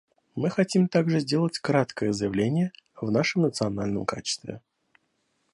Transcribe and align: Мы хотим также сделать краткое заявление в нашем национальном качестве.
Мы 0.33 0.49
хотим 0.49 0.87
также 0.87 1.19
сделать 1.19 1.59
краткое 1.59 2.11
заявление 2.11 2.71
в 2.99 3.11
нашем 3.11 3.43
национальном 3.43 4.03
качестве. 4.03 4.59